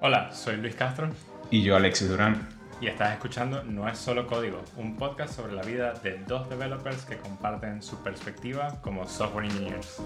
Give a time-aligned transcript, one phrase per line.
[0.00, 1.10] Hola, soy Luis Castro.
[1.50, 2.48] Y yo, Alexis Durán.
[2.80, 7.04] Y estás escuchando No es solo código, un podcast sobre la vida de dos developers
[7.04, 10.02] que comparten su perspectiva como software engineers.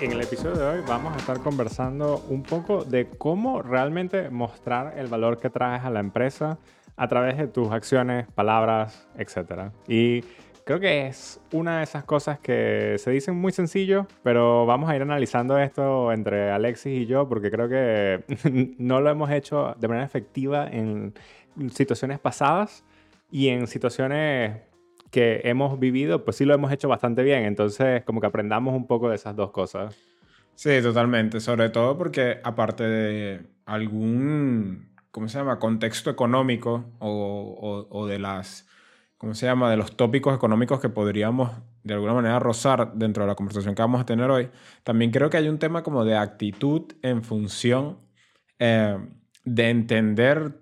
[0.00, 4.94] En el episodio de hoy vamos a estar conversando un poco de cómo realmente mostrar
[4.96, 6.58] el valor que traes a la empresa
[6.96, 9.72] a través de tus acciones, palabras, etc.
[9.86, 10.24] Y
[10.64, 14.96] Creo que es una de esas cosas que se dicen muy sencillo, pero vamos a
[14.96, 18.24] ir analizando esto entre Alexis y yo porque creo que
[18.78, 21.12] no lo hemos hecho de manera efectiva en
[21.70, 22.82] situaciones pasadas
[23.30, 24.62] y en situaciones
[25.10, 27.44] que hemos vivido, pues sí lo hemos hecho bastante bien.
[27.44, 29.94] Entonces, como que aprendamos un poco de esas dos cosas.
[30.54, 31.40] Sí, totalmente.
[31.40, 38.66] Sobre todo porque aparte de algún, ¿cómo se llama?, contexto económico o, o de las
[39.24, 41.50] ¿cómo se llama?, de los tópicos económicos que podríamos
[41.82, 44.50] de alguna manera rozar dentro de la conversación que vamos a tener hoy,
[44.82, 48.00] también creo que hay un tema como de actitud en función
[48.58, 48.98] eh,
[49.46, 50.60] de entender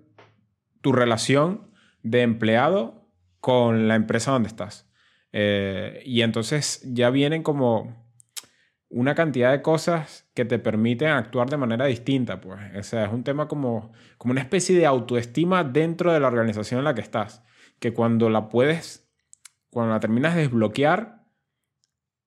[0.79, 3.09] tu relación de empleado
[3.41, 4.89] con la empresa donde estás.
[5.33, 8.07] Eh, y entonces ya vienen como
[8.87, 12.61] una cantidad de cosas que te permiten actuar de manera distinta, pues.
[12.77, 16.77] O sea, es un tema como, como una especie de autoestima dentro de la organización
[16.77, 17.43] en la que estás
[17.83, 19.05] que cuando la puedes,
[19.69, 21.25] cuando la terminas de desbloquear,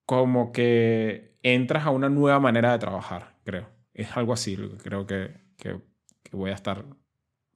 [0.05, 3.67] como que entras a una nueva manera de trabajar, creo.
[3.95, 5.81] Es algo así lo que creo que, que,
[6.31, 6.85] voy a estar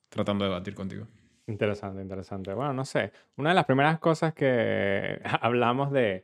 [0.10, 1.06] tratando de debatir contigo.
[1.46, 2.56] Interesante, interesante.
[2.56, 3.12] Bueno, no sé.
[3.38, 6.24] Una de las primeras cosas que hablamos de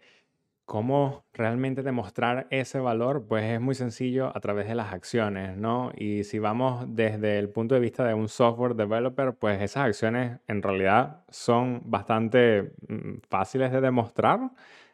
[0.67, 3.25] ¿Cómo realmente demostrar ese valor?
[3.25, 5.93] Pues es muy sencillo a través de las acciones, ¿no?
[5.95, 10.41] Y si vamos desde el punto de vista de un software developer, pues esas acciones
[10.45, 14.41] en realidad son bastante mm, fáciles de demostrar.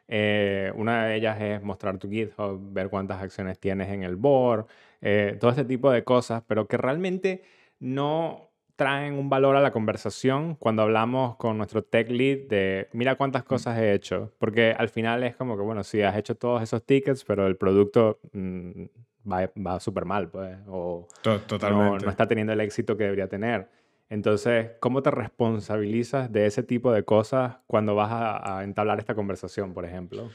[0.08, 4.68] Eh, una de ellas es mostrar tu GitHub, ver cuántas acciones tienes en el board,
[5.02, 7.42] eh, todo este tipo de cosas, pero que realmente
[7.80, 8.53] no
[8.84, 13.44] traen un valor a la conversación cuando hablamos con nuestro tech lead de mira cuántas
[13.44, 14.34] cosas he hecho.
[14.40, 17.56] Porque al final es como que, bueno, sí, has hecho todos esos tickets, pero el
[17.56, 18.84] producto mm,
[19.32, 20.58] va, va súper mal, pues.
[20.68, 22.04] O Totalmente.
[22.04, 23.70] No, está teniendo el éxito que debería tener.
[24.10, 29.74] Entonces, ¿cómo te responsabilizas de ese tipo de cosas cuando vas a, entablar esta conversación,
[29.74, 30.30] por ejemplo?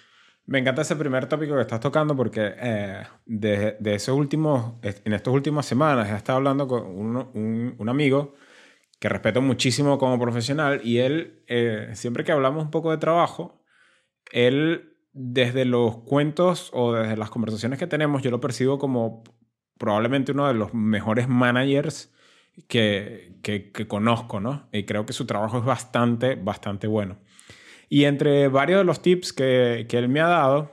[0.49, 5.13] Me encanta ese primer tópico que estás tocando porque eh, de, de, esos últimos, en
[5.13, 8.35] estas últimas semanas he estado hablando con un, amigo
[8.99, 13.63] que respeto muchísimo como profesional y él, eh, siempre que hablamos un poco de trabajo,
[14.33, 19.25] él desde los cuentos o desde las conversaciones que tenemos, yo lo percibo como
[19.77, 22.11] probablemente uno de los mejores managers
[22.69, 24.71] que, que, que conozco, ¿no?
[24.73, 27.19] Y creo que su trabajo es bastante, bastante bueno.
[27.89, 30.73] Y entre varios de los tips que, que él me ha dado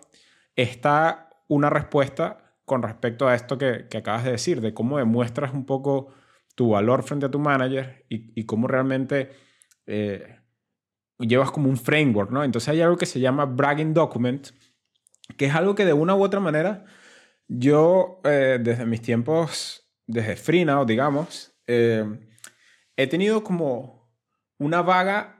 [0.56, 5.54] está una respuesta con respecto a esto que, que, acabas de decir, de cómo demuestras
[5.54, 6.14] un poco
[6.56, 9.32] tu valor frente a tu manager y, y cómo realmente
[9.86, 10.40] eh,
[11.20, 12.44] llevas como un framework, ¿no?
[12.44, 14.50] Entonces hay algo que se llama bragging document,
[15.38, 16.86] que es algo que de una u otra manera
[17.48, 22.04] yo eh, desde mis tiempos, desde FreeNow, digamos, eh,
[22.96, 24.10] he tenido como
[24.58, 25.35] una vaga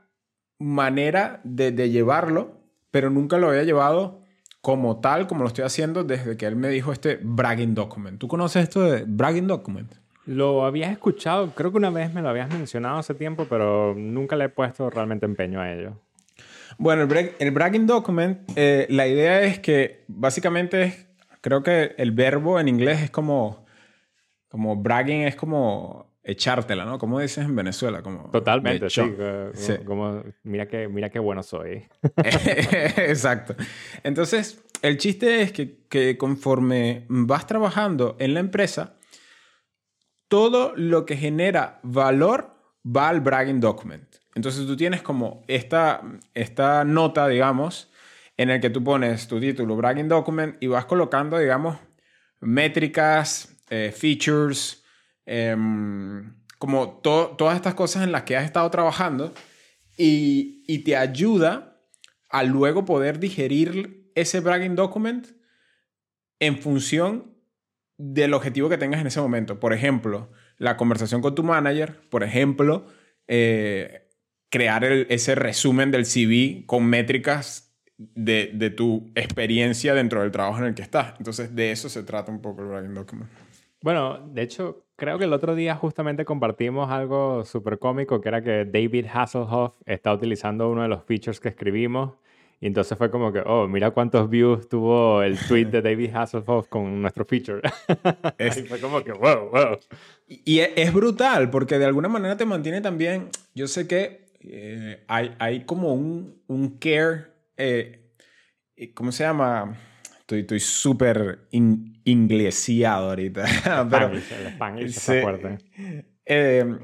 [0.60, 2.62] manera de, llevarlo,
[2.92, 4.22] pero nunca lo había llevado
[4.62, 8.20] como tal, como lo estoy haciendo desde que él me dijo este bragging document.
[8.20, 9.94] ¿Tú conoces esto de bragging document?
[10.26, 14.36] Lo habías escuchado, creo que una vez me lo habías mencionado hace tiempo, pero nunca
[14.36, 16.00] le he puesto realmente empeño a ello.
[16.78, 17.08] Bueno,
[17.40, 21.08] el, bragging document, eh, la idea es que básicamente
[21.42, 23.66] creo que el verbo en inglés es como,
[24.50, 26.98] como bragging es como echártela, ¿no?
[26.98, 29.02] Como dices en Venezuela, como totalmente, sí,
[29.86, 31.86] como, mira qué mira qué bueno soy.
[32.18, 33.56] Exacto.
[34.04, 38.96] Entonces, el chiste es que, que, conforme vas trabajando en la empresa,
[40.28, 42.56] todo lo que genera valor
[42.86, 44.16] va al bragging document.
[44.34, 46.02] Entonces tú tienes como esta,
[46.34, 47.92] esta nota, digamos,
[48.36, 51.78] en el que tú pones tu título, bragging document, y vas colocando, digamos,
[52.42, 54.85] métricas, eh, features,
[55.26, 59.34] Em, como todas estas cosas en las que has estado trabajando
[59.98, 61.82] y, y, te ayuda
[62.30, 65.28] a luego poder digerir ese bragging document
[66.40, 67.36] en función
[67.98, 69.60] del objetivo que tengas en ese momento.
[69.60, 72.88] Por ejemplo, la conversación con tu manager, por ejemplo,
[73.28, 74.10] eh,
[74.50, 80.66] crear ese resumen del CV con métricas de, de, tu experiencia dentro del trabajo en
[80.66, 81.14] el que estás.
[81.18, 83.30] Entonces, de eso se trata un poco el bragging document.
[83.86, 88.42] Bueno, de hecho, creo que el otro día justamente compartimos algo súper cómico, que era
[88.42, 92.14] que David Hasselhoff está utilizando uno de los features que escribimos
[92.60, 96.68] Y entonces fue como que, oh, mira cuántos views tuvo el tweet de David Hasselhoff
[96.68, 97.62] con nuestro feature.
[98.40, 99.78] y fue como que, wow, wow.
[100.28, 105.36] Y es brutal porque de alguna manera te mantiene también, yo sé que eh, hay,
[105.38, 108.10] hay como un, un care, eh,
[108.96, 109.78] ¿cómo se llama?
[110.28, 113.46] Estoy súper inglesiado ahorita.
[113.90, 115.58] Pero, el Spanglish se, está fuerte.
[116.26, 116.78] Eh,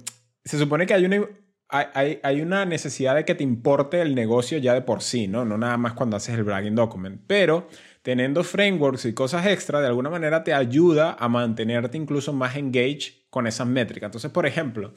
[0.43, 1.27] se supone que hay una,
[1.69, 5.45] hay, hay, una necesidad de que te importe el negocio ya de por sí, ¿no?
[5.45, 7.21] No nada más cuando haces el bragging document.
[7.25, 7.67] Pero
[8.01, 13.13] teniendo frameworks y cosas extra, de alguna manera te ayuda a mantenerte incluso más engaged
[13.29, 14.07] con esas métricas.
[14.09, 14.93] Entonces, por ejemplo,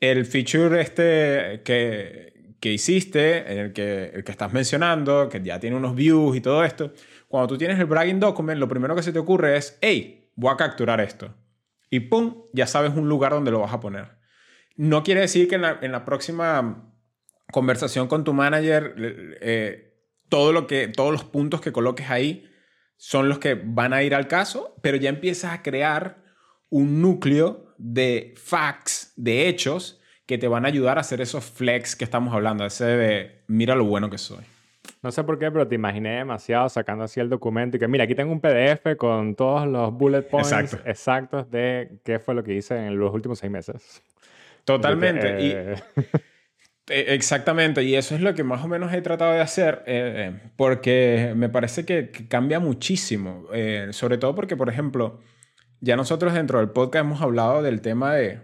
[0.00, 5.76] el feature este que, que hiciste, el que, el que estás mencionando, que ya tiene
[5.76, 6.92] unos views y todo esto,
[7.28, 10.52] cuando tú tienes el bragging document, lo primero que se te ocurre es, hey, voy
[10.52, 11.34] a capturar esto.
[11.90, 14.18] Y pum, ya sabes un lugar donde lo vas a poner.
[14.76, 16.92] No quiere decir que en la, próxima
[17.52, 18.94] conversación con tu manager,
[19.40, 19.94] eh,
[20.28, 22.50] todo lo que, todos los puntos que coloques ahí
[22.96, 26.22] son los que van a ir al caso, pero ya empiezas a crear
[26.70, 31.96] un núcleo de facts, de hechos, que te van a ayudar a hacer esos flex
[31.96, 34.44] que estamos hablando, ese de mira lo bueno que soy.
[35.02, 38.04] No sé por qué, pero te imaginé demasiado sacando así el documento y que mira,
[38.04, 42.54] aquí tengo un PDF con todos los bullet points exactos de qué fue lo que
[42.54, 44.02] hice en los últimos seis meses.
[44.64, 45.40] Totalmente.
[45.40, 45.74] Y, eh,
[46.88, 47.82] e, exactamente.
[47.84, 51.32] Y eso es lo que más o menos he tratado de hacer, eh, eh, porque
[51.36, 53.46] me parece que, cambia muchísimo.
[53.92, 55.20] sobre todo porque, por ejemplo,
[55.80, 58.40] ya nosotros dentro del podcast hemos hablado del tema de,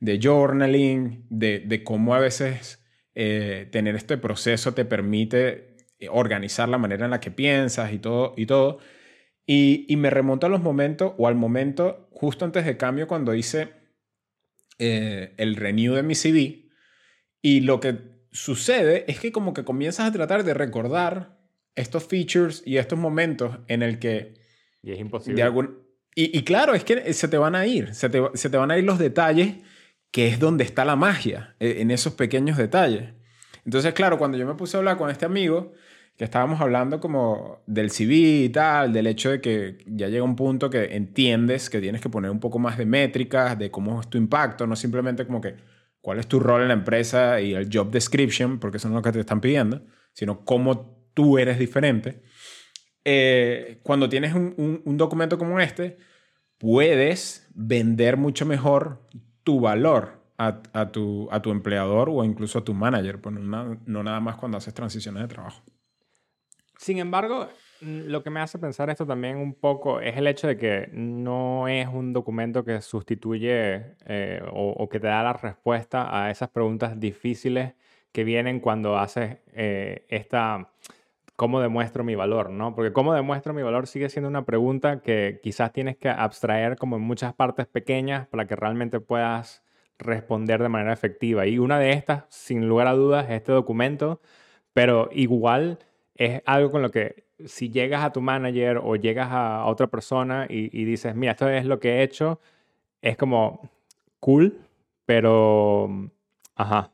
[0.00, 2.84] de journaling, de, de, cómo a veces
[3.14, 5.71] tener este proceso te permite
[6.10, 8.34] organizar la manera en la que piensas y todo.
[8.36, 8.78] Y, todo.
[9.46, 13.34] y, y me remonto a los momentos o al momento justo antes de cambio cuando
[13.34, 13.72] hice
[14.78, 16.68] eh, el renew de mi CV
[17.42, 17.98] y lo que
[18.30, 21.38] sucede es que como que comienzas a tratar de recordar
[21.74, 24.34] estos features y estos momentos en el que...
[24.82, 25.44] Y es imposible.
[26.14, 28.78] y, claro, es que se te van a ir, se te, se te van a
[28.78, 29.56] ir los detalles,
[30.10, 33.14] que es donde está la magia, en esos pequeños detalles.
[33.64, 35.72] Entonces, claro, cuando yo me puse a hablar con este amigo,
[36.16, 40.36] que estábamos hablando como del CV y tal, del hecho de que ya llega un
[40.36, 44.08] punto que entiendes que tienes que poner un poco más de métricas, de cómo es
[44.08, 45.56] tu impacto, no simplemente como que
[46.00, 48.98] cuál es tu rol en la empresa y el job description, porque eso no es
[48.98, 49.82] lo que te están pidiendo,
[50.12, 52.22] sino cómo tú eres diferente.
[53.04, 55.98] Eh, cuando tienes un, un, documento como este,
[56.58, 59.08] puedes vender mucho mejor
[59.42, 63.80] tu valor a, a, tu, a tu empleador o incluso a tu manager, pues no,
[63.86, 65.62] no nada más cuando haces transiciones de trabajo.
[66.82, 67.46] Sin embargo,
[67.80, 71.68] lo que me hace pensar esto también un poco es el hecho de que no
[71.68, 76.98] es un documento que sustituye eh, o, que te da la respuesta a esas preguntas
[76.98, 77.74] difíciles
[78.10, 80.72] que vienen cuando haces eh, esta
[81.36, 82.74] cómo demuestro mi valor, ¿no?
[82.74, 86.96] Porque cómo demuestro mi valor sigue siendo una pregunta que quizás tienes que abstraer como
[86.96, 89.62] en muchas partes pequeñas para que realmente puedas
[89.98, 91.46] responder de manera efectiva.
[91.46, 94.20] Y una de estas, sin lugar a dudas, es este documento,
[94.72, 95.78] pero igual
[96.14, 100.46] es algo con lo que si llegas a tu manager o llegas a otra persona
[100.48, 102.40] y, dices, mira, esto es lo que he hecho,
[103.02, 103.70] es como
[104.20, 104.58] cool,
[105.06, 106.10] pero,
[106.56, 106.92] ajá.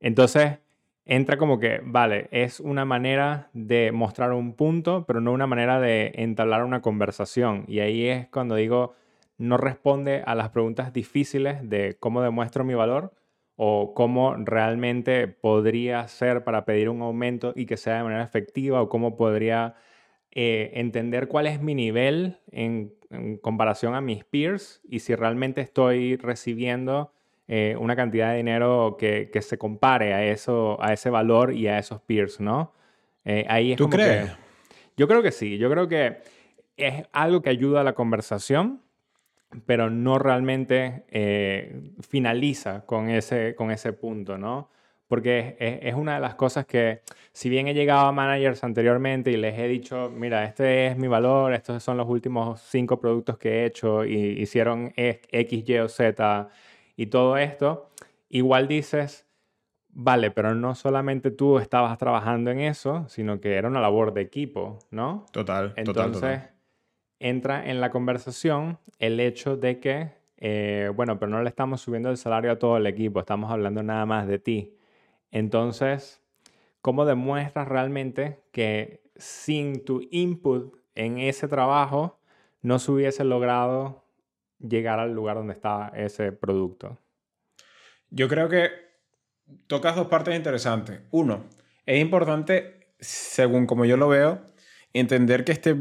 [0.00, 0.58] Entonces,
[1.04, 5.80] entra como que, vale, es una manera de mostrar un punto, pero no una manera
[5.80, 7.64] de entablar una conversación.
[7.68, 8.94] Y ahí es cuando digo,
[9.38, 13.12] no responde a las preguntas difíciles de cómo demuestro mi valor,
[13.64, 18.82] o cómo realmente podría ser para pedir un aumento y que sea de manera efectiva
[18.82, 19.76] o cómo podría
[20.32, 22.92] eh, entender cuál es mi nivel en,
[23.40, 27.12] comparación a mis peers y si realmente estoy recibiendo
[27.46, 31.78] eh, una cantidad de dinero que, se compare a, eso, a ese valor y a
[31.78, 32.72] esos peers, ¿no?
[33.24, 34.28] Eh, ahí es ¿Tú crees?
[34.96, 36.16] yo creo que sí, yo creo que
[36.76, 38.82] es algo que ayuda a la conversación
[39.66, 44.70] pero no realmente eh, finaliza con ese, con ese punto, ¿no?
[45.08, 49.36] Porque es, una de las cosas que, si bien he llegado a managers anteriormente y
[49.36, 53.50] les he dicho, mira, este es mi valor, estos son los últimos cinco productos que
[53.50, 56.48] he hecho y hicieron X, Y o Z
[56.96, 57.90] y todo esto,
[58.30, 59.26] igual dices,
[59.90, 64.22] vale, pero no solamente tú estabas trabajando en eso, sino que era una labor de
[64.22, 65.26] equipo, ¿no?
[65.30, 66.51] Total, Entonces, total
[67.22, 72.10] entra en la conversación el hecho de que, eh, bueno, pero no le estamos subiendo
[72.10, 74.76] el salario a todo el equipo, estamos hablando nada más de ti.
[75.30, 76.20] Entonces,
[76.80, 82.18] ¿cómo demuestras realmente que sin tu input en ese trabajo
[82.60, 84.04] no se hubiese logrado
[84.58, 86.98] llegar al lugar donde está ese producto?
[88.10, 88.70] Yo creo que
[89.66, 91.00] tocas dos partes interesantes.
[91.10, 91.44] Uno,
[91.86, 94.40] es importante según como yo lo veo,
[94.92, 95.76] entender que este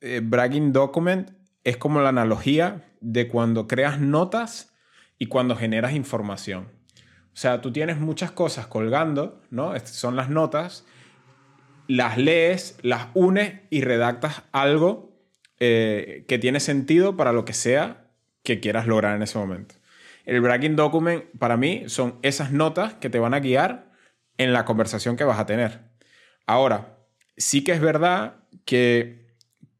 [0.00, 1.30] eh, bragging document
[1.64, 4.74] es como la analogía de cuando creas notas
[5.18, 6.68] y cuando generas información.
[7.36, 9.78] O sea, tú tienes muchas cosas colgando, ¿no?
[9.80, 10.86] Son las notas,
[11.86, 15.16] las lees, las unes y redactas algo
[15.60, 18.10] eh, que tiene sentido para lo que sea
[18.42, 19.74] que quieras lograr en ese momento.
[20.24, 23.92] El bragging document para mí son esas notas que te van a guiar
[24.38, 25.80] en la conversación que vas a tener.
[26.46, 26.98] Ahora,
[27.36, 29.25] sí que es verdad que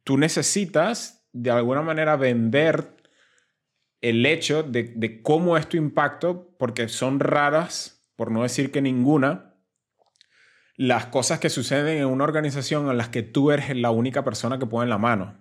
[0.06, 2.94] tú necesitas de alguna manera vender
[4.00, 9.56] el hecho de, cómo es tu impacto, porque son raras, por no decir que ninguna,
[10.76, 14.60] las cosas que suceden en una organización en las que tú eres la única persona
[14.60, 15.40] que pone la mano.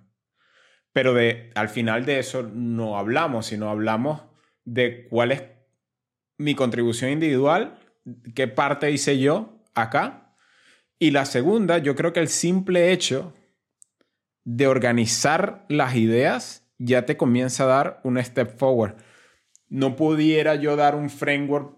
[0.93, 4.23] Pero de, al final de eso no hablamos, sino hablamos
[4.63, 5.43] de cuál es
[6.39, 7.77] mi contribución individual,
[8.33, 10.35] qué parte hice yo acá.
[10.97, 13.35] Y la segunda, yo creo que el simple hecho
[14.45, 18.95] de organizar las ideas ya te comienza a dar un step forward.
[19.67, 21.75] No pudiera yo dar un framework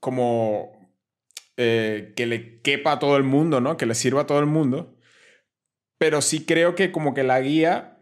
[0.00, 0.92] como
[1.56, 3.76] eh, que le quepa a todo el mundo, ¿no?
[3.76, 4.96] Que le sirva a todo el mundo.
[5.98, 7.98] Pero sí creo que como que la guía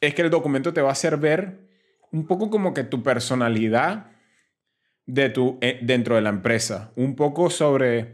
[0.00, 1.68] es que el documento te va a hacer ver
[2.10, 4.12] un poco como que tu personalidad
[5.06, 8.12] de tu, eh, dentro de la empresa, un poco sobre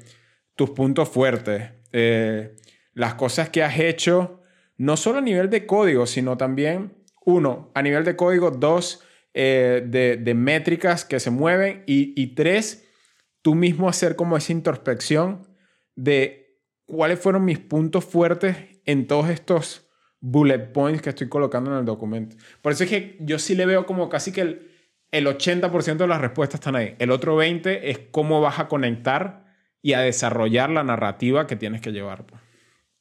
[0.57, 2.57] tus puntos fuertes, eh,
[2.95, 4.39] las cosas que has hecho
[4.80, 6.94] no solo a nivel de código, sino también,
[7.26, 9.02] uno, a nivel de código, dos,
[9.34, 12.88] eh, de, métricas que se mueven y, tres,
[13.42, 15.46] tú mismo hacer como esa introspección
[15.96, 18.56] de cuáles fueron mis puntos fuertes
[18.87, 19.87] en todos estos
[20.18, 22.37] bullet points que estoy colocando en el documento.
[22.62, 24.70] Por eso es que yo sí le veo como casi que el,
[25.10, 26.96] el 80% de las respuestas están ahí.
[26.99, 29.44] El otro 20% es cómo vas a conectar
[29.82, 32.25] y a desarrollar la narrativa que tienes que llevar.
[32.25, 32.39] Pues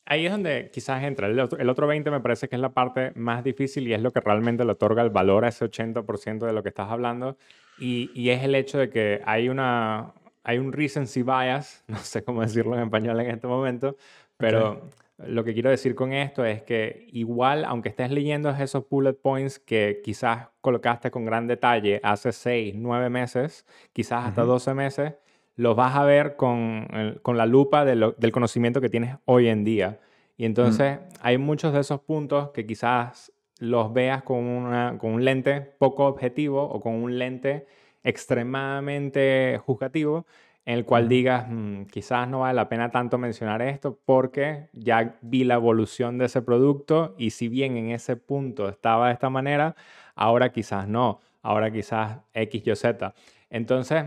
[0.10, 1.28] ahí es donde quizás entra.
[1.28, 4.02] El otro, el otro 20 me parece que es la parte más difícil y es
[4.02, 7.38] lo que realmente le otorga el valor a ese 80% de lo que estás hablando.
[7.78, 10.14] Y, y, es el hecho de que hay, una,
[10.44, 13.96] hay un recency bias, no sé cómo decirlo en español en este momento,
[14.36, 19.14] pero lo que quiero decir con esto es que igual, aunque estés leyendo esos bullet
[19.14, 25.14] points que quizás colocaste con gran detalle hace 6, 9 meses, quizás hasta 12 meses,
[25.60, 26.88] los vas a ver con,
[27.22, 30.00] con la lupa del conocimiento que tienes hoy en día.
[30.38, 35.26] Y entonces hay muchos de esos puntos que quizás los veas con, una, con un
[35.26, 37.68] lente poco objetivo o con un lente
[38.06, 40.26] extremadamente juzgativo
[40.64, 45.18] en el cual digas, mm, quizás no vale la pena tanto mencionar esto porque ya
[45.22, 49.30] vi la evolución de ese producto y si bien en ese punto estaba de esta
[49.30, 49.76] manera,
[50.16, 53.14] ahora quizás no, ahora quizás X, Y, Z.
[53.50, 54.06] Entonces,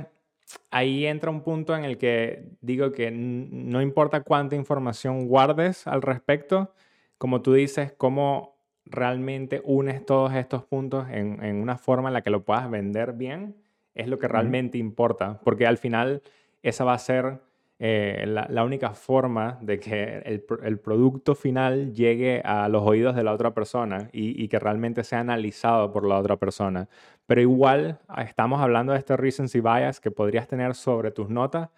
[0.70, 6.02] ahí entra un punto en el que digo que no importa cuánta información guardes al
[6.02, 6.72] respecto,
[7.18, 12.30] como tú dices, cómo realmente unes todos estos puntos en, una forma en la que
[12.30, 13.56] lo puedas vender bien,
[13.94, 16.22] es lo que realmente importa, porque al final
[16.62, 17.40] esa va a ser
[17.84, 23.32] eh, la, única forma de que el, producto final llegue a los oídos de la
[23.32, 26.88] otra persona y, que realmente sea analizado por la otra persona.
[27.32, 31.70] Pero igual ah, estamos hablando de este recency bias que podrías tener sobre tus notas.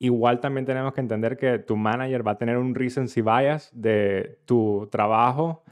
[0.00, 4.40] Igual también tenemos que entender que tu manager va a tener un recency bias de
[4.46, 5.62] tu trabajo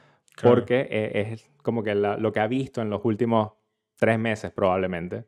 [0.40, 3.54] porque e, es como que lo que ha visto en los últimos
[3.96, 5.24] tres meses probablemente.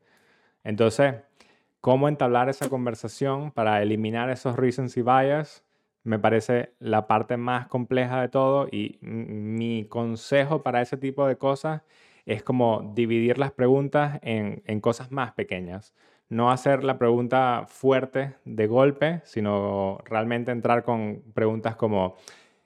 [0.62, 1.16] Entonces,
[1.80, 5.64] cómo entablar esa conversación para eliminar esos reasons y bias
[6.04, 11.38] me parece la parte más compleja de todo y mi consejo para ese tipo de
[11.38, 11.82] cosas
[12.26, 15.94] es como dividir las preguntas en, cosas más pequeñas.
[16.28, 22.16] No hacer la pregunta fuerte de golpe, sino realmente entrar con preguntas como,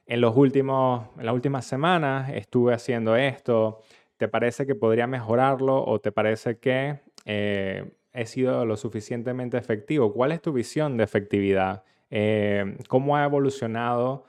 [0.07, 3.81] en, los últimos, en las últimas semanas estuve haciendo esto,
[4.17, 10.15] ¿te parece que podría mejorarlo o te parece que eh, he sido lo suficientemente efectivo?
[10.15, 11.85] ¿Cuál es tu visión de efectividad?
[12.11, 14.25] Eh, ¿Cómo ha evolucionado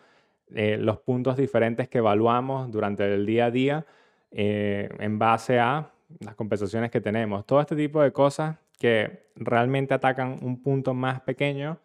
[0.53, 3.85] eh, los puntos diferentes que evaluamos durante el día a día
[4.31, 7.45] eh, en base a las compensaciones que tenemos?
[7.45, 11.79] Todo este tipo de cosas que realmente atacan un punto más pequeño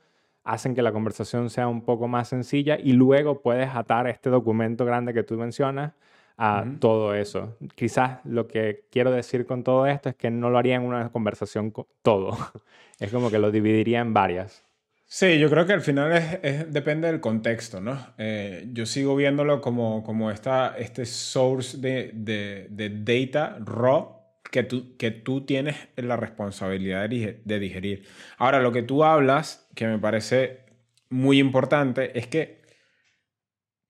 [0.44, 4.84] hacen que la conversación sea un poco más sencilla y luego puedes atar este documento
[4.84, 5.92] grande que tú mencionas
[6.38, 7.56] a todo eso.
[7.74, 11.10] Quizás lo que quiero decir con todo esto es que no lo haría en una
[11.10, 11.72] conversación
[12.02, 12.36] todo.
[13.00, 14.65] es como que lo dividiría en varias.
[15.08, 17.96] Sí, yo creo que al final es, depende del contexto, ¿no?
[18.18, 24.20] Eh, yo sigo viéndolo como, como esta, este source de, de, de, data raw
[24.50, 28.04] que tú, que tú tienes la responsabilidad de, de digerir.
[28.36, 30.64] Ahora, lo que tú hablas, que me parece
[31.08, 32.62] muy importante es que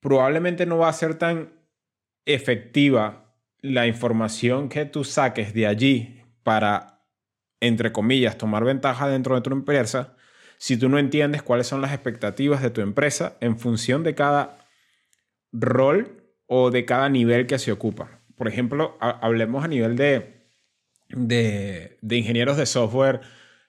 [0.01, 1.55] probablemente no va a ser tan
[2.27, 7.01] efectiva la información que tú saques de allí para,
[7.61, 10.16] entre comillas, tomar ventaja dentro de tu empresa
[10.59, 14.59] si tú no entiendes cuáles son las expectativas de tu empresa en función de cada
[15.53, 18.21] rol o de cada nivel que se ocupa.
[18.37, 20.49] Por ejemplo, hablemos a nivel de,
[21.09, 23.21] de, ingenieros de software,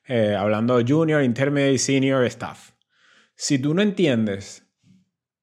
[0.06, 2.72] eh, hablando junior, intermediate, senior, staff.
[3.36, 4.68] Si tú no entiendes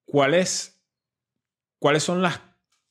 [0.05, 0.83] cuáles,
[1.79, 2.41] cuáles son las,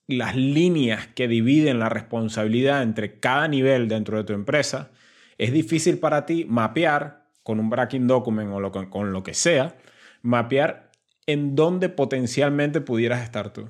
[0.07, 4.91] las líneas que dividen la responsabilidad entre cada nivel dentro de tu empresa,
[5.37, 9.75] es difícil para ti mapear con un breaking document o con lo que sea,
[10.21, 10.91] mapear
[11.27, 13.69] en dónde potencialmente pudieras estar tú.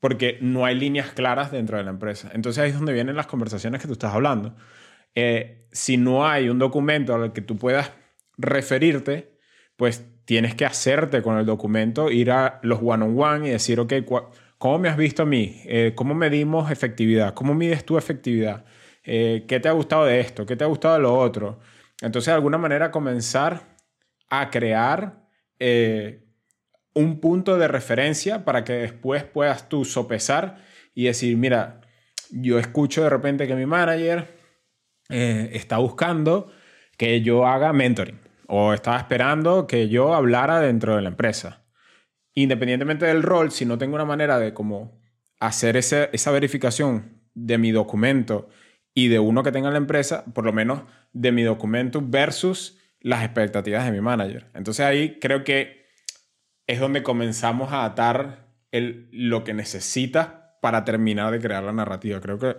[0.00, 2.30] Porque no hay líneas claras dentro de la empresa.
[2.34, 4.56] Entonces ahí es donde vienen las conversaciones que tú estás hablando.
[5.14, 7.92] Eh, si no hay un documento al que tú puedas
[8.36, 9.38] referirte,
[9.76, 13.92] pues tienes que hacerte con el documento, ir a los one-on-one y decir, ok,
[14.58, 15.60] ¿cómo me has visto a mí?
[15.66, 17.34] Eh, ¿Cómo medimos efectividad?
[17.34, 18.64] ¿Cómo mides tu efectividad?
[19.04, 20.46] Eh, ¿Qué te ha gustado de esto?
[20.46, 21.58] ¿Qué te ha gustado de lo otro?
[22.02, 23.76] Entonces, de alguna manera, comenzar
[24.28, 25.22] a crear
[26.94, 30.58] un punto de referencia para que después puedas tú sopesar
[30.94, 31.80] y decir, mira,
[32.30, 34.36] yo escucho de repente que mi manager
[35.08, 36.50] eh, está buscando
[36.96, 41.64] que yo haga mentoring o estaba esperando que yo hablara dentro de la empresa.
[42.34, 45.00] Independientemente del rol, si no tengo una manera de como
[45.38, 48.48] hacer esa verificación de mi documento
[48.94, 50.82] y de uno que tenga la empresa, por lo menos
[51.12, 54.46] de mi documento versus las expectativas de mi manager.
[54.54, 55.86] Entonces ahí creo que
[56.66, 60.28] es donde comenzamos a atar el, lo que necesitas
[60.60, 62.20] para terminar de crear la narrativa.
[62.20, 62.56] Creo que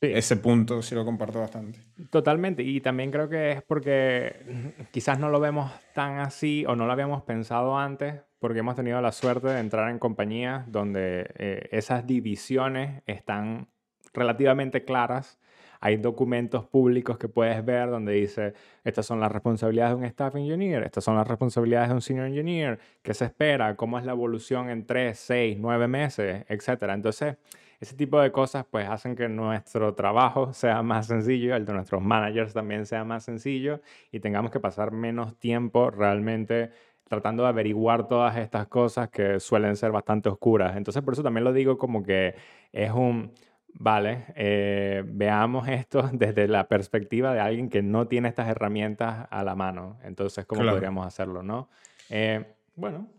[0.00, 1.80] ese punto sí lo comparto bastante.
[2.10, 2.62] Totalmente.
[2.62, 6.92] Y también creo que es porque quizás no lo vemos tan así o no lo
[6.92, 12.06] habíamos pensado antes, porque hemos tenido la suerte de entrar en compañías donde eh, esas
[12.06, 13.68] divisiones están
[14.12, 15.38] relativamente claras
[15.86, 20.34] hay documentos públicos que puedes ver donde dice, estas son las responsabilidades de un staff
[20.34, 24.10] engineer, estas son las responsabilidades de un senior engineer, qué se espera, cómo es la
[24.10, 26.82] evolución en 3, 6, 9 meses, etc.
[26.88, 27.36] Entonces,
[27.78, 32.02] ese tipo de cosas pues hacen que nuestro trabajo sea más sencillo, el de nuestros
[32.02, 36.70] managers también sea más sencillo y tengamos que pasar menos tiempo realmente
[37.08, 40.76] tratando de averiguar todas estas cosas que suelen ser bastante oscuras.
[40.76, 42.34] Entonces por eso también lo digo como que
[42.72, 43.30] es un
[43.78, 49.44] Vale, eh, veamos esto desde la perspectiva de alguien que no tiene estas herramientas a
[49.44, 49.98] la mano.
[50.02, 51.68] Entonces, ¿cómo podríamos hacerlo, no?
[52.08, 53.10] Eh, bueno.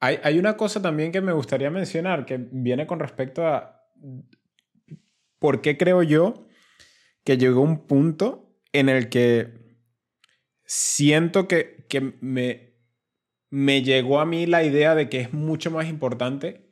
[0.00, 3.88] Hay, hay, una cosa también que me gustaría mencionar que viene con respecto a
[5.38, 6.46] por qué creo yo
[7.24, 9.54] que llegó un punto en el que
[10.64, 12.74] siento que, que me,
[13.48, 16.65] me llegó a mí la idea de que es mucho más importante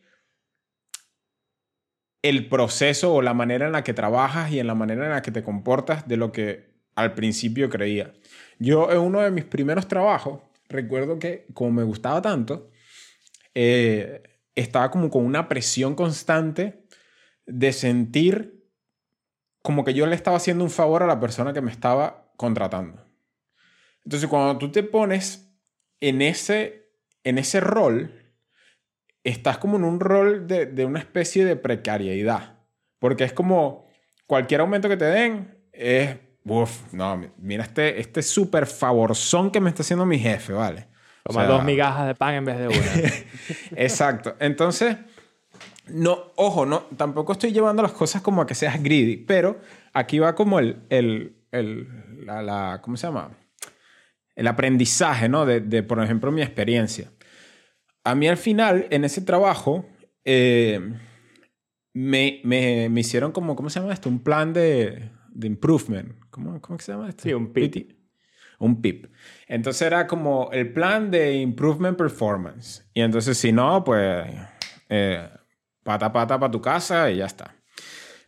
[2.25, 5.21] el proceso o la manera en la que trabajas y en la manera en la
[5.21, 8.15] que te comportas de lo que al principio creía.
[8.59, 12.71] Yo en uno de mis primeros trabajos, recuerdo que como me gustaba tanto,
[13.55, 14.23] eh,
[14.55, 16.87] estaba como con una presión constante
[17.45, 18.71] de sentir
[19.61, 23.05] como que yo le estaba haciendo un favor a la persona que me estaba contratando.
[24.03, 25.55] Entonces, cuando tú te pones
[26.01, 26.89] en ese,
[27.23, 28.24] en ese rol,
[29.25, 32.59] estás como en un rol de, una especie de precariedad.
[32.99, 33.87] Porque es como
[34.27, 39.71] cualquier aumento que te den es, uff, no, mira este, este súper favorzón que me
[39.71, 40.87] está haciendo mi jefe, ¿vale?
[41.25, 42.77] Toma dos migajas de pan en vez de una.
[43.83, 44.37] Exacto.
[44.39, 44.99] Entonces,
[45.87, 49.59] no, ojo, no, tampoco estoy llevando las cosas como a que seas greedy, pero
[49.95, 53.31] aquí va como el, el, el la, ¿cómo se llama?
[54.35, 55.47] El aprendizaje, ¿no?
[55.47, 57.11] De, de, por ejemplo, mi experiencia
[58.05, 59.87] a mí al final, en ese trabajo,
[60.25, 60.79] eh,
[61.95, 64.09] me, me, me, hicieron como, ¿cómo se llama esto?
[64.09, 66.15] Un plan de, de improvement.
[66.31, 67.23] ¿Cómo, ¿Cómo se llama esto?
[67.23, 67.97] Sí, un PIP.
[68.59, 69.07] Un PIP.
[69.49, 72.89] Entonces era como el plan de improvement performance.
[72.93, 74.27] Y entonces si no, pues
[74.89, 75.29] eh,
[75.83, 77.57] pata pata para tu casa y ya está.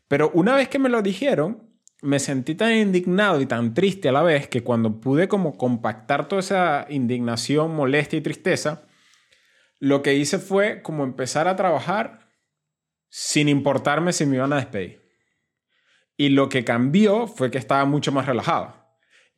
[0.09, 1.71] Pero una vez que me lo dijeron,
[2.03, 6.29] me sentí tan indignado y tan triste a la vez que cuando pude como compactar
[6.29, 8.86] toda esa indignación, molestia y tristeza,
[9.79, 12.31] lo que hice fue como empezar a trabajar
[13.09, 15.03] sin importarme si me iban a despedir.
[16.17, 18.75] Y lo que cambió fue que estaba mucho más relajado.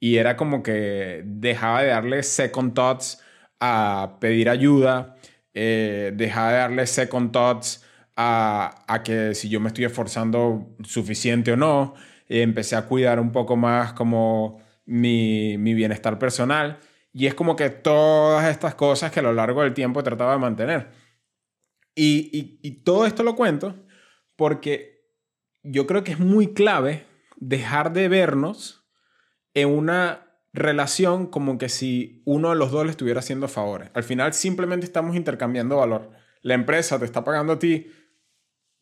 [0.00, 3.20] Y era como que dejaba de darle second thoughts
[3.60, 5.16] a pedir ayuda,
[5.54, 7.84] eh, dejaba de darle second thoughts
[8.16, 11.94] a, a, que si yo me estoy esforzando suficiente o no.
[12.28, 16.78] empecé a cuidar un poco más como mi, mi bienestar personal.
[17.18, 20.30] Y es como que todas estas cosas que a lo largo del tiempo he tratado
[20.30, 20.92] de mantener.
[21.96, 23.74] Y, y, y todo esto lo cuento
[24.36, 25.04] porque
[25.64, 28.88] yo creo que es muy clave dejar de vernos
[29.52, 33.90] en una relación como que si uno de los dos le estuviera haciendo favores.
[33.94, 36.12] Al final simplemente estamos intercambiando valor.
[36.42, 37.90] La empresa te está pagando a ti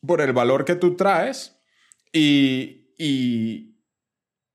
[0.05, 1.59] por el valor que tú traes
[2.13, 3.81] y, y,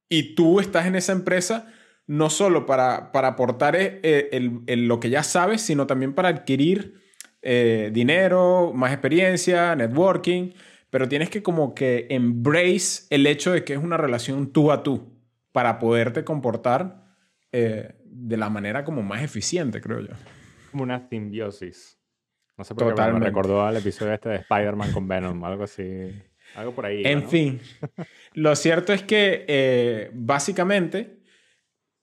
[0.09, 1.75] y tú estás en esa empresa
[2.13, 7.01] no solo para, para aportar eh, el, lo que ya sabes, sino también para adquirir
[7.41, 10.51] eh, dinero, más experiencia, networking,
[10.91, 14.83] pero tienes que como que embrace el hecho de que es una relación tú a
[14.83, 15.11] tú
[15.53, 17.03] para poderte comportar
[17.51, 20.13] eh, de la manera como más eficiente, creo yo.
[20.71, 21.99] Como una simbiosis.
[22.59, 26.13] No sé por qué me recordó al episodio este de Spider-Man con Venom, algo así.
[26.57, 27.05] Algo por ahí.
[27.07, 27.59] En fin,
[28.35, 31.22] lo cierto es que eh, básicamente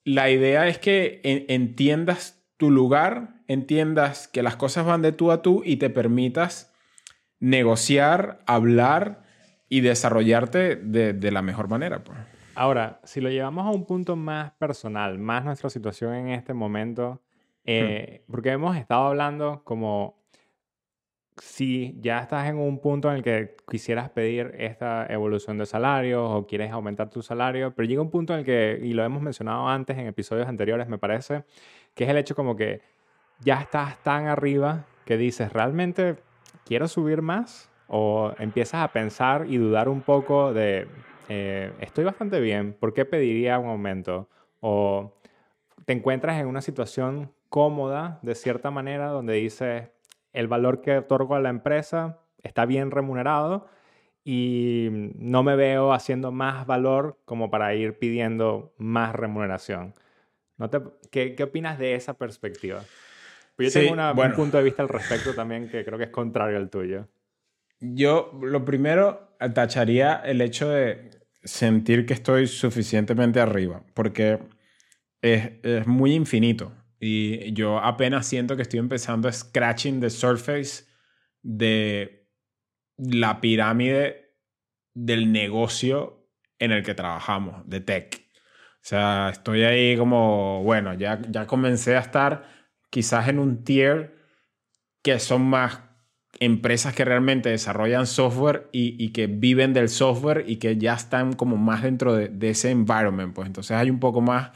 [0.04, 5.42] la idea es que entiendas tu lugar, entiendas que las cosas van de tú a
[5.42, 6.74] tú y te permitas
[7.40, 9.24] negociar, hablar
[9.70, 12.04] y desarrollarte de, de la mejor manera.
[12.04, 12.18] Pues.
[12.56, 17.22] Ahora, si lo llevamos a un punto más personal, más nuestra situación en este momento,
[17.64, 20.19] eh, porque hemos estado hablando como
[21.41, 26.25] si ya estás en un punto en el que quisieras pedir esta evolución de salario
[26.25, 29.21] o quieres aumentar tu salario, pero llega un punto en el que, y lo hemos
[29.21, 31.43] mencionado antes en episodios anteriores, me parece,
[31.95, 32.82] que es el hecho como que
[33.39, 36.17] ya estás tan arriba que dices, ¿realmente
[36.65, 37.69] quiero subir más?
[37.88, 40.88] O empiezas a pensar y dudar un poco de,
[41.30, 44.30] eh, estoy bastante bien, ¿por qué pediría un aumento?
[44.60, 45.13] O
[45.86, 49.89] te encuentras en una situación cómoda, de cierta manera, donde dices,
[50.34, 53.68] el valor que otorgo a la empresa está bien remunerado
[54.24, 59.96] y no me veo haciendo más valor como para ir pidiendo más remuneración.
[60.58, 62.84] ¿No te, qué, qué, opinas de esa perspectiva?
[63.56, 66.58] Pues yo tengo un punto de vista al respecto también que creo que es contrario
[66.58, 67.08] al tuyo.
[67.80, 71.12] Yo lo primero tacharía el hecho de
[71.44, 74.39] sentir que estoy suficientemente arriba, porque
[75.22, 76.74] es, es, muy infinito.
[77.00, 80.86] Y yo apenas siento que estoy empezando a scratching the surface
[81.42, 82.28] de
[82.98, 84.36] la pirámide
[84.94, 86.28] del negocio
[86.60, 88.22] en el que trabajamos, de tech.
[88.76, 92.44] O sea, estoy ahí como, bueno, ya, ya comencé a estar
[92.90, 94.18] quizás en un tier
[95.02, 95.82] que son más
[96.40, 101.58] empresas que realmente desarrollan software y, que viven del software y que ya están como
[101.58, 104.52] más dentro de, ese environment, pues entonces hay un poco más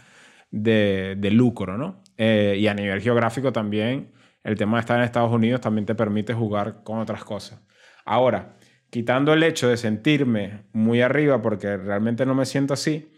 [0.51, 2.02] de, lucro, ¿no?
[2.17, 4.11] Eh, y a nivel geográfico también,
[4.43, 7.61] el tema de estar en Estados Unidos también te permite jugar con otras cosas.
[8.05, 8.57] Ahora,
[8.89, 13.11] quitando el hecho de sentirme muy arriba, porque realmente no me siento así,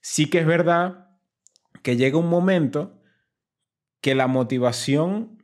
[0.00, 1.08] sí que es verdad
[1.82, 3.02] que llega un momento
[4.00, 5.42] que la motivación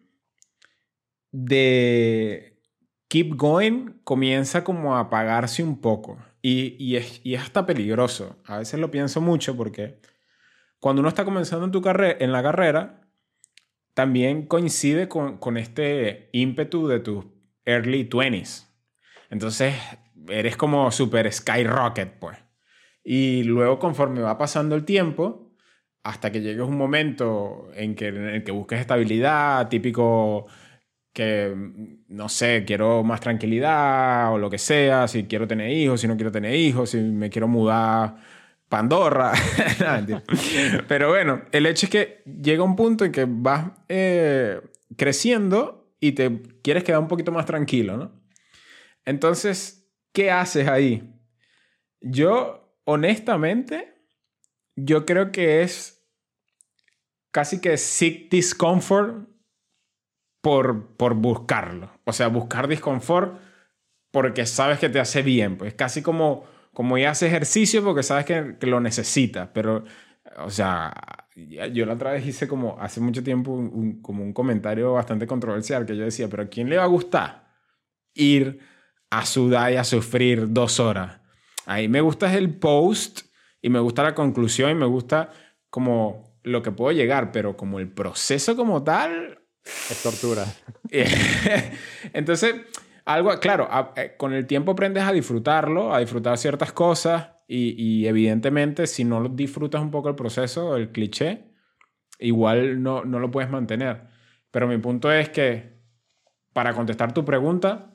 [1.32, 2.60] de
[3.08, 6.18] Keep Going comienza como a apagarse un poco.
[6.40, 8.36] Y, y, es, y, hasta peligroso.
[8.44, 9.98] A veces lo pienso mucho porque
[10.84, 13.00] cuando uno está comenzando en, tu carrera, en la carrera,
[13.94, 17.24] también coincide con, con este ímpetu de tus
[17.64, 18.68] early 20s.
[19.30, 19.74] Entonces,
[20.28, 22.36] eres como super skyrocket, pues.
[23.02, 25.56] Y luego, conforme va pasando el tiempo,
[26.02, 30.48] hasta que llegues un momento en que, en el que busques estabilidad, típico
[31.14, 31.54] que,
[32.08, 36.16] no sé, quiero más tranquilidad o lo que sea, si quiero tener hijos, si no
[36.16, 38.16] quiero tener hijos, si me quiero mudar
[38.68, 39.32] Pandorra.
[40.88, 44.60] Pero bueno, el hecho es que llega un punto en que vas eh,
[44.96, 48.12] creciendo y te quieres quedar un poquito más tranquilo, ¿no?
[49.04, 51.14] Entonces, ¿qué haces ahí?
[52.00, 53.94] Yo, honestamente,
[54.76, 56.04] yo creo que es
[57.30, 59.28] casi que seek discomfort
[60.40, 61.90] por, por buscarlo.
[62.04, 63.40] O sea, buscar disconfort
[64.10, 65.56] porque sabes que te hace bien.
[65.56, 69.48] Pues casi como, como ya hace ejercicio porque sabes que, que lo necesitas.
[69.54, 69.84] Pero,
[70.38, 70.92] o sea,
[71.34, 75.86] yo la otra vez hice como hace mucho tiempo un, como un comentario bastante controversial
[75.86, 77.44] que yo decía, pero ¿a quién le va a gustar
[78.14, 78.60] ir
[79.10, 81.20] a sudar y a sufrir dos horas?
[81.66, 83.22] Ahí me gusta el post
[83.62, 85.30] y me gusta la conclusión y me gusta
[85.70, 90.46] como lo que puedo llegar, pero como el proceso como tal, es tortura.
[92.12, 92.54] Entonces,
[93.04, 98.86] algo, claro, eh, con el tiempo aprendes a disfrutarlo, a disfrutar ciertas cosas y, evidentemente
[98.86, 101.44] si no disfrutas un poco el proceso, el cliché,
[102.18, 104.08] igual no, no lo puedes mantener.
[104.50, 105.74] Pero mi punto es que
[106.52, 107.92] para contestar tu pregunta,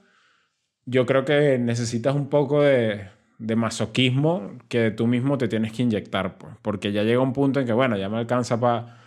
[0.85, 5.83] yo creo que necesitas un poco de, de masoquismo que tú mismo te tienes que
[5.83, 8.98] inyectar, pues, porque ya llega un punto en que, bueno, ya me alcanza para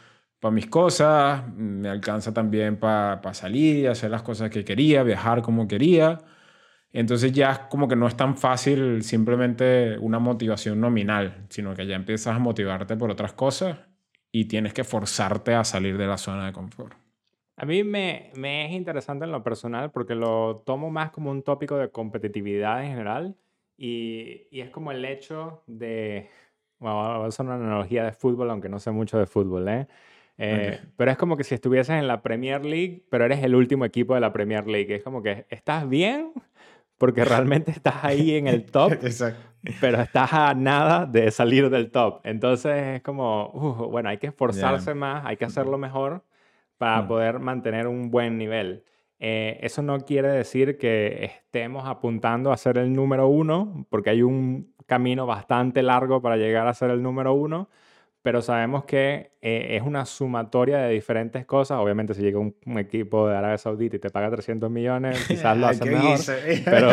[0.43, 5.41] para mis cosas, me alcanza también para salir y hacer las cosas que quería, viajar
[5.41, 6.19] como quería.
[6.93, 11.87] Entonces ya es como que no es tan fácil simplemente una motivación nominal, sino que
[11.87, 13.79] ya empiezas a motivarte por otras cosas
[14.33, 16.97] y tienes que forzarte a salir de la zona de confort.
[17.57, 21.45] A mí me, me es interesante en lo personal porque lo tomo más como un
[21.45, 23.37] tópico de competitividad en general
[23.77, 26.29] y, y es como el hecho de,
[26.81, 29.87] bueno, ser una analogía de fútbol, aunque no sé mucho de fútbol, ¿eh?
[30.39, 33.85] Eh, Pero es como que si estuvieses en la Premier League, pero eres el último
[33.85, 34.95] equipo de la Premier League.
[34.95, 36.33] Es como que estás bien,
[36.99, 38.93] porque realmente estás ahí en el top,
[39.81, 42.21] pero estás a nada de salir del top.
[42.25, 46.25] Entonces es como, uh, bueno, hay que esforzarse más, hay que hacerlo mejor
[46.79, 47.09] para mm.
[47.09, 48.85] poder mantener un buen nivel.
[49.25, 54.23] Eh, eso no quiere decir que estemos apuntando a ser el número uno, porque hay
[54.23, 57.69] un camino bastante largo para llegar a ser el número uno,
[58.23, 61.79] pero sabemos que eh, es una sumatoria de diferentes cosas.
[61.79, 65.67] Obviamente, si llega un, equipo de Arabia Saudita y te paga 300 millones, quizás lo
[65.67, 66.19] hace mejor.
[66.65, 66.89] pero,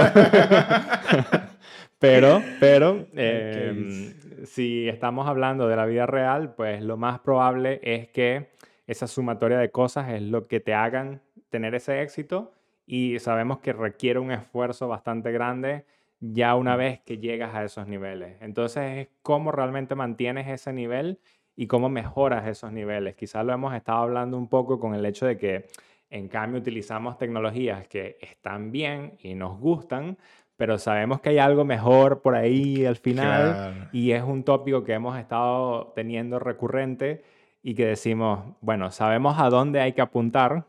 [2.00, 4.14] pero, pero em,
[4.46, 8.50] si estamos hablando de la vida real, pues lo más probable es que
[8.88, 12.54] esa sumatoria de cosas es lo que te hagan tener ese éxito
[12.88, 15.86] y sabemos que requiere un esfuerzo bastante grande
[16.20, 18.38] ya una vez que llegas a esos niveles.
[18.42, 21.20] Entonces es cómo realmente mantienes ese nivel
[21.56, 23.16] y cómo mejoras esos niveles.
[23.16, 25.68] Quizás lo hemos estado hablando un poco con el hecho de que
[26.10, 30.18] en cambio utilizamos tecnologías que están bien y nos gustan,
[30.58, 34.94] pero sabemos que hay algo mejor por ahí al final y es un tópico que
[34.94, 37.24] hemos estado teniendo recurrente
[37.62, 40.66] y que decimos, bueno, sabemos a dónde hay que apuntar,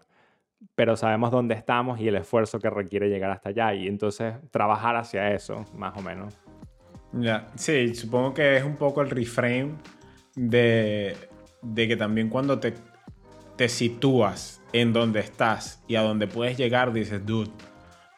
[0.74, 4.96] pero sabemos dónde estamos y el esfuerzo que requiere llegar hasta allá y entonces trabajar
[4.96, 6.38] hacia eso, más o menos.
[7.12, 9.74] Ya, sí, supongo que es un poco el reframe
[10.36, 11.16] de,
[11.62, 12.74] de que también cuando te,
[13.56, 17.50] te sitúas en donde estás y a donde puedes llegar, dices, dude,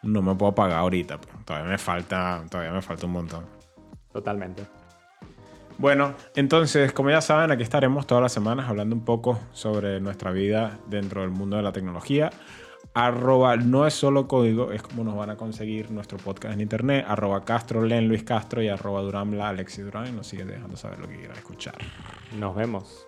[0.02, 3.46] no me puedo pagar ahorita, pues, todavía me falta, todavía me falta un montón.
[4.12, 4.64] Totalmente.
[5.82, 10.30] Bueno, entonces, como ya saben, aquí estaremos todas las semanas hablando un poco sobre nuestra
[10.30, 12.30] vida dentro del mundo de la tecnología.
[12.94, 17.04] Arroba no es solo código, es como nos van a conseguir nuestro podcast en internet.
[17.08, 20.06] Arroba Castro, Len Luis Castro y arroba Duramla, Alexis Durán.
[20.06, 21.78] Y nos sigue dejando saber lo que quieran escuchar.
[22.38, 23.04] Nos vemos.